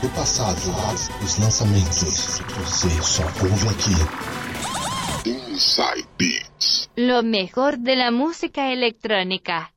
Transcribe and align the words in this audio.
do 0.00 0.08
passado, 0.10 0.58
os 1.22 1.38
lançamentos. 1.38 2.40
Você 2.40 2.90
só 3.02 3.22
ouve 3.22 3.68
aqui. 3.68 5.28
Inside 5.28 6.06
Beats. 6.18 6.88
Lo 6.96 7.22
mejor 7.22 7.76
de 7.76 7.94
la 7.94 8.10
música 8.10 8.70
electrónica. 8.72 9.68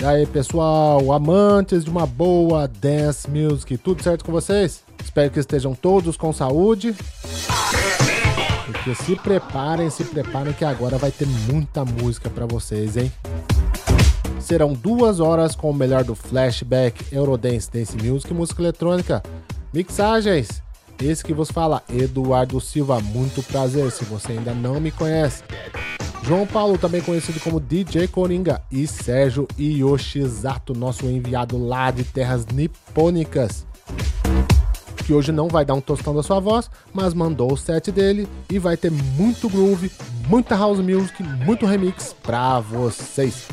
E 0.00 0.04
aí, 0.04 0.26
pessoal, 0.26 1.12
amantes 1.12 1.84
de 1.84 1.90
uma 1.90 2.06
boa 2.06 2.68
dance 2.68 3.28
music, 3.28 3.76
tudo 3.78 4.02
certo 4.02 4.24
com 4.24 4.32
vocês? 4.32 4.82
Espero 5.02 5.30
que 5.30 5.40
estejam 5.40 5.74
todos 5.74 6.16
com 6.16 6.32
saúde. 6.32 6.94
Porque 8.64 8.94
se 8.94 9.16
preparem, 9.16 9.90
se 9.90 10.04
preparem 10.04 10.52
que 10.52 10.64
agora 10.64 10.98
vai 10.98 11.10
ter 11.10 11.26
muita 11.26 11.84
música 11.84 12.30
para 12.30 12.46
vocês, 12.46 12.96
hein? 12.96 13.12
Serão 14.48 14.72
duas 14.72 15.20
horas 15.20 15.54
com 15.54 15.68
o 15.68 15.74
melhor 15.74 16.02
do 16.04 16.14
flashback, 16.14 17.04
Eurodance, 17.12 17.70
Dance 17.70 17.94
Music 17.94 18.32
e 18.32 18.34
música 18.34 18.62
eletrônica. 18.62 19.22
Mixagens. 19.74 20.62
Esse 20.98 21.22
que 21.22 21.34
vos 21.34 21.50
fala, 21.50 21.82
Eduardo 21.86 22.58
Silva, 22.58 22.98
muito 22.98 23.42
prazer 23.42 23.90
se 23.90 24.06
você 24.06 24.32
ainda 24.32 24.54
não 24.54 24.80
me 24.80 24.90
conhece. 24.90 25.42
João 26.22 26.46
Paulo, 26.46 26.78
também 26.78 27.02
conhecido 27.02 27.38
como 27.40 27.60
DJ 27.60 28.08
Coringa, 28.08 28.62
e 28.72 28.86
Sérgio 28.86 29.46
Yoshizato, 29.58 30.72
nosso 30.72 31.04
enviado 31.04 31.62
lá 31.62 31.90
de 31.90 32.02
terras 32.02 32.46
nipônicas, 32.46 33.66
que 35.04 35.12
hoje 35.12 35.30
não 35.30 35.48
vai 35.48 35.66
dar 35.66 35.74
um 35.74 35.80
tostão 35.82 36.14
da 36.14 36.22
sua 36.22 36.40
voz, 36.40 36.70
mas 36.94 37.12
mandou 37.12 37.52
o 37.52 37.56
set 37.56 37.92
dele 37.92 38.26
e 38.50 38.58
vai 38.58 38.78
ter 38.78 38.90
muito 38.90 39.46
groove, 39.46 39.92
muita 40.26 40.56
house 40.56 40.80
music, 40.80 41.22
muito 41.22 41.66
remix 41.66 42.14
pra 42.22 42.60
vocês, 42.60 43.46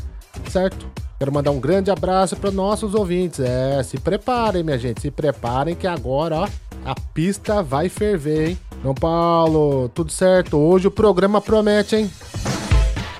certo? 0.49 0.94
Quero 1.17 1.31
mandar 1.31 1.51
um 1.51 1.59
grande 1.59 1.89
abraço 1.89 2.35
para 2.35 2.51
nossos 2.51 2.93
ouvintes. 2.93 3.39
É, 3.39 3.81
se 3.83 3.97
preparem, 3.97 4.63
minha 4.63 4.77
gente, 4.77 5.01
se 5.01 5.09
preparem 5.09 5.73
que 5.73 5.87
agora, 5.87 6.41
ó, 6.41 6.47
a 6.83 6.93
pista 7.13 7.63
vai 7.63 7.87
ferver, 7.87 8.49
hein? 8.49 8.59
João 8.83 8.93
Paulo, 8.93 9.89
tudo 9.89 10.11
certo? 10.11 10.57
Hoje 10.57 10.87
o 10.87 10.91
programa 10.91 11.39
promete, 11.39 11.95
hein? 11.95 12.11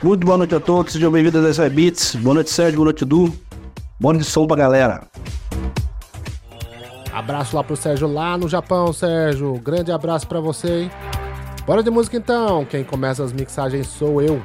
Muito 0.04 0.26
boa 0.26 0.38
noite 0.38 0.54
a 0.54 0.60
todos, 0.60 0.92
sejam 0.92 1.10
bem-vindos 1.10 1.44
a 1.46 1.50
essa 1.50 1.70
Beats. 1.70 2.16
Boa 2.16 2.36
noite, 2.36 2.50
Sérgio, 2.50 2.76
boa 2.76 2.86
noite, 2.86 3.06
Du. 3.06 3.34
Boa 3.98 4.14
noite, 4.14 4.30
som 4.30 4.46
pra 4.46 4.58
galera. 4.58 5.04
Abraço 7.14 7.56
lá 7.56 7.64
pro 7.64 7.78
Sérgio 7.78 8.12
lá 8.12 8.38
no 8.38 8.50
Japão, 8.50 8.92
Sérgio. 8.92 9.54
Grande 9.54 9.94
abraço 9.94 10.28
para 10.28 10.42
você, 10.42 10.82
hein? 10.82 10.92
Bora 11.66 11.82
de 11.82 11.90
música 11.90 12.18
então. 12.18 12.66
Quem 12.66 12.84
começa 12.84 13.24
as 13.24 13.32
mixagens 13.32 13.88
sou 13.88 14.22
eu. 14.22 14.42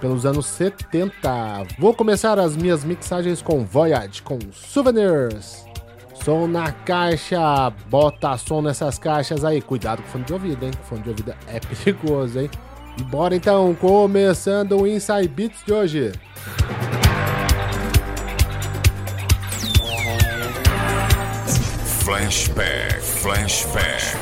Pelos 0.00 0.26
anos 0.26 0.46
70. 0.46 1.66
Vou 1.78 1.94
começar 1.94 2.38
as 2.38 2.56
minhas 2.56 2.84
mixagens 2.84 3.40
com 3.42 3.64
Voyage, 3.64 4.22
com 4.22 4.38
Souvenirs. 4.52 5.64
Som 6.24 6.46
na 6.46 6.72
caixa, 6.72 7.70
bota 7.88 8.36
som 8.36 8.60
nessas 8.60 8.98
caixas 8.98 9.44
aí. 9.44 9.62
Cuidado 9.62 10.02
com 10.02 10.08
o 10.08 10.10
fone 10.12 10.24
de 10.24 10.32
ouvido, 10.32 10.64
hein? 10.64 10.72
Fone 10.88 11.02
de 11.02 11.08
ouvido 11.10 11.34
é 11.46 11.60
perigoso, 11.84 12.40
hein? 12.40 12.50
E 12.98 13.02
bora 13.02 13.36
então, 13.36 13.74
começando 13.74 14.80
o 14.80 14.86
Inside 14.86 15.28
Beats 15.28 15.62
de 15.64 15.72
hoje. 15.72 16.12
Flashback, 22.02 23.00
flashback. 23.00 24.16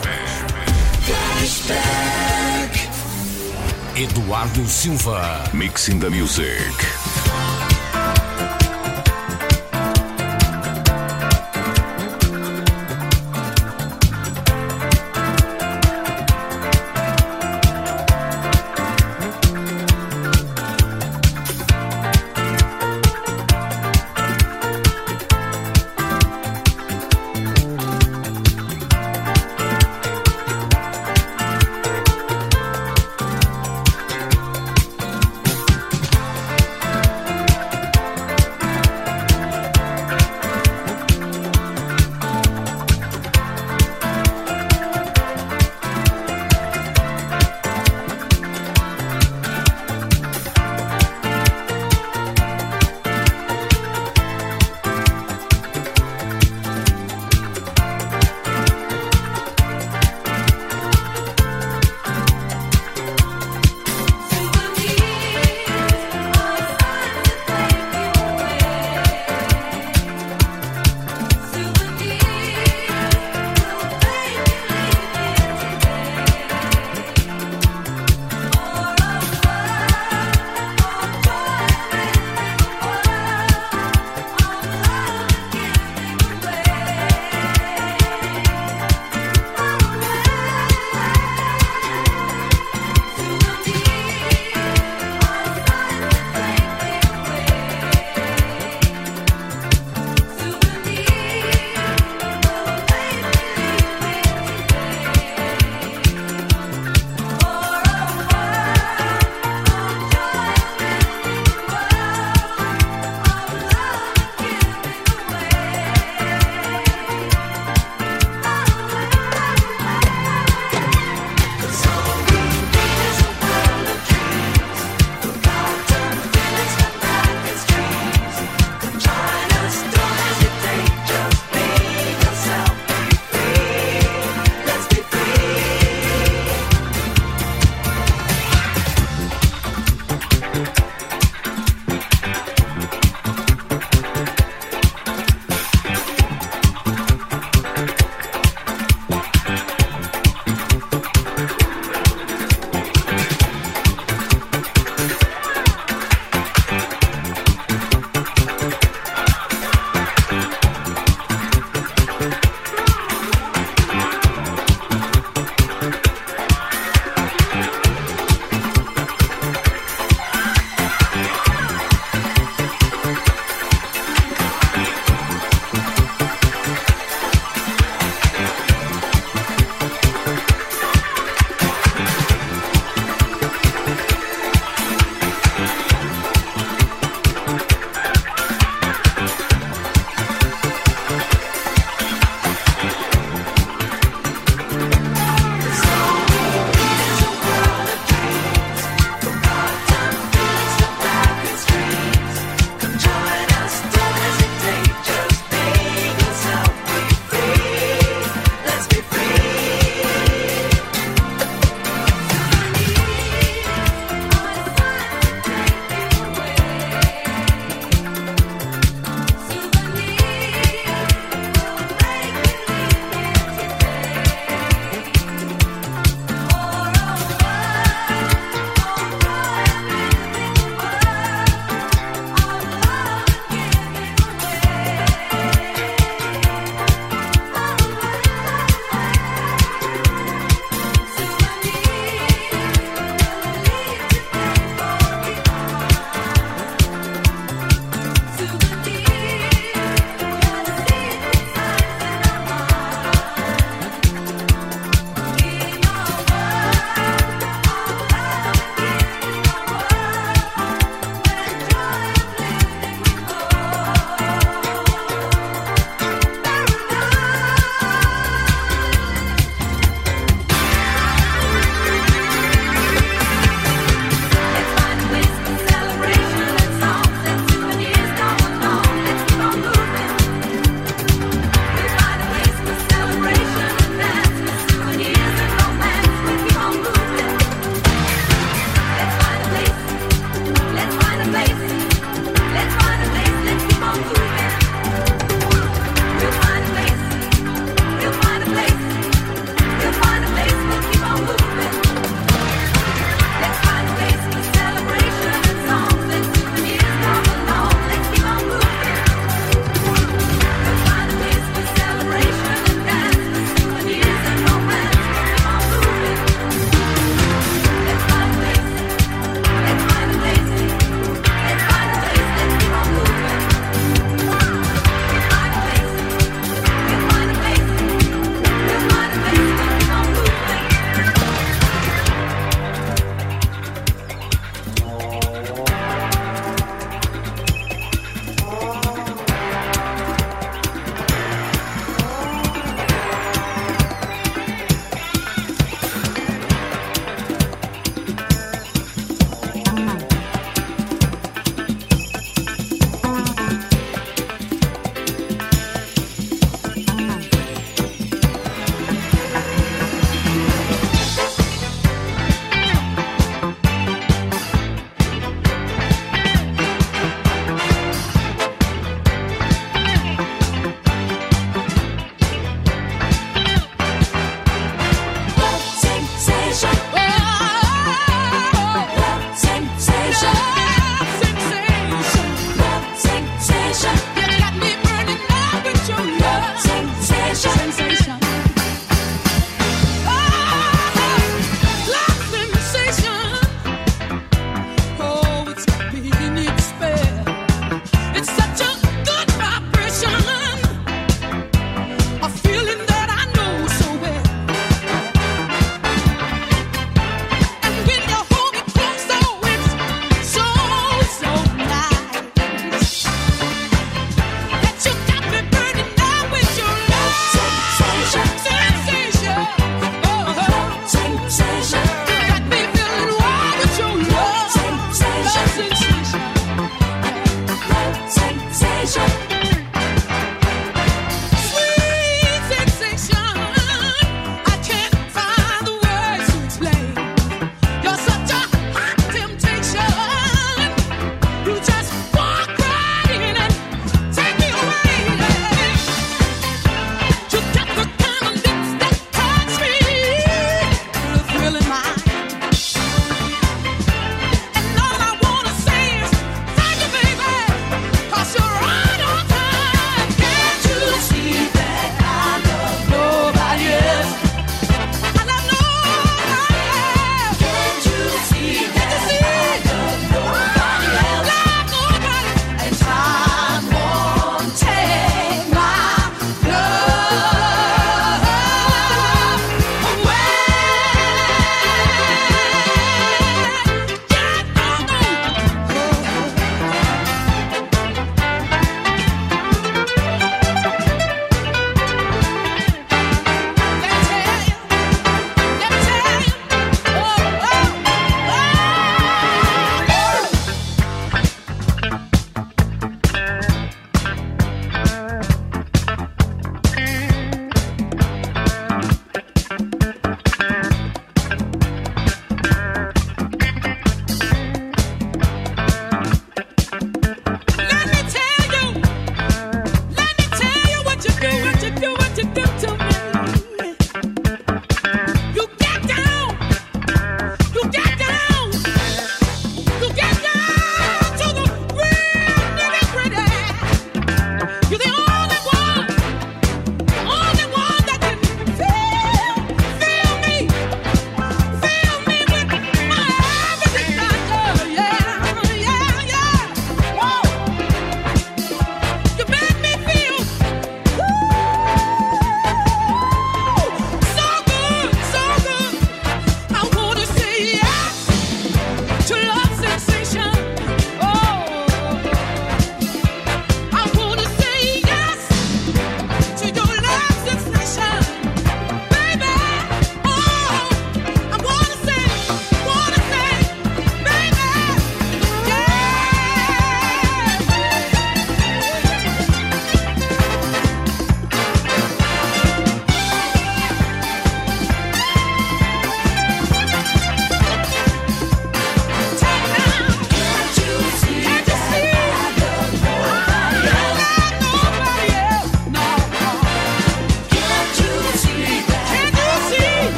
Eduardo 3.96 4.64
Silva. 4.64 5.48
Mixing 5.54 6.00
the 6.00 6.10
music. 6.10 7.13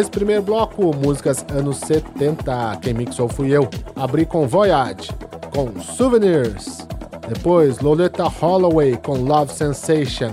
Nesse 0.00 0.12
primeiro 0.12 0.42
bloco, 0.42 0.96
músicas 0.96 1.44
anos 1.50 1.76
70, 1.76 2.78
quem 2.80 2.94
mixou 2.94 3.28
fui 3.28 3.50
eu. 3.50 3.68
Abri 3.94 4.24
com 4.24 4.48
Voyage, 4.48 5.10
com 5.52 5.78
Souvenirs. 5.78 6.88
Depois, 7.28 7.80
Lolita 7.80 8.24
Holloway 8.24 8.96
com 8.96 9.12
Love 9.18 9.52
Sensation. 9.52 10.32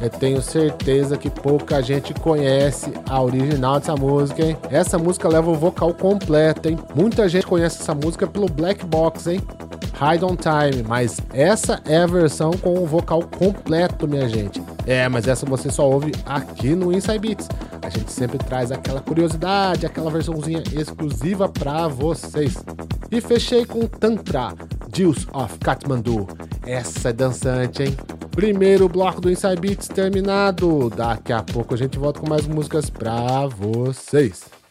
Eu 0.00 0.08
tenho 0.10 0.40
certeza 0.40 1.16
que 1.16 1.28
pouca 1.28 1.82
gente 1.82 2.14
conhece 2.14 2.92
a 3.10 3.20
original 3.20 3.80
dessa 3.80 3.96
música, 3.96 4.44
hein? 4.44 4.56
Essa 4.70 4.96
música 4.96 5.28
leva 5.28 5.50
o 5.50 5.54
vocal 5.54 5.92
completo, 5.92 6.68
hein? 6.68 6.78
Muita 6.94 7.28
gente 7.28 7.48
conhece 7.48 7.82
essa 7.82 7.96
música 7.96 8.28
pelo 8.28 8.46
Black 8.46 8.86
Box, 8.86 9.26
hein? 9.26 9.40
Hide 9.94 10.24
on 10.24 10.36
Time, 10.36 10.84
mas 10.86 11.20
essa 11.32 11.80
é 11.84 11.96
a 11.96 12.06
versão 12.06 12.52
com 12.52 12.74
o 12.78 12.86
vocal 12.86 13.24
completo, 13.24 14.06
minha 14.06 14.28
gente. 14.28 14.62
É, 14.86 15.08
mas 15.08 15.26
essa 15.26 15.44
você 15.44 15.68
só 15.68 15.88
ouve 15.88 16.12
aqui 16.24 16.76
no 16.76 16.92
Inside 16.92 17.18
Beats. 17.18 17.48
A 17.84 17.90
gente 17.90 18.10
sempre 18.10 18.38
traz 18.38 18.72
aquela 18.72 19.00
curiosidade, 19.00 19.84
aquela 19.84 20.10
versãozinha 20.10 20.62
exclusiva 20.72 21.46
para 21.50 21.86
vocês. 21.86 22.54
E 23.10 23.20
fechei 23.20 23.66
com 23.66 23.86
Tantra, 23.86 24.54
Juice 24.96 25.26
of 25.34 25.58
Kathmandu. 25.58 26.26
Essa 26.66 27.10
é 27.10 27.12
dançante, 27.12 27.82
hein? 27.82 27.94
Primeiro 28.30 28.88
bloco 28.88 29.20
do 29.20 29.30
Inside 29.30 29.60
Beats 29.60 29.88
terminado. 29.88 30.88
Daqui 30.88 31.32
a 31.32 31.42
pouco 31.42 31.74
a 31.74 31.76
gente 31.76 31.98
volta 31.98 32.20
com 32.20 32.28
mais 32.28 32.46
músicas 32.46 32.88
pra 32.88 33.46
vocês. 33.48 34.63